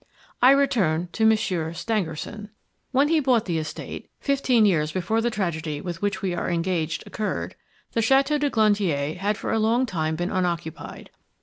[0.41, 2.49] I return to Monsieur Stangerson.
[2.91, 7.03] When he bought the estate, fifteen years before the tragedy with which we are engaged
[7.05, 7.53] occurred,
[7.91, 11.11] the Chateau du Glandier had for a long time been unoccupied.